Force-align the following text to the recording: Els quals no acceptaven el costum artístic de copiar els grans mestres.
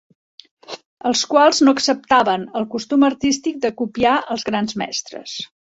Els 1.09 1.21
quals 1.33 1.61
no 1.67 1.75
acceptaven 1.77 2.47
el 2.61 2.67
costum 2.75 3.07
artístic 3.11 3.63
de 3.67 3.75
copiar 3.83 4.19
els 4.37 4.51
grans 4.53 4.81
mestres. 4.85 5.43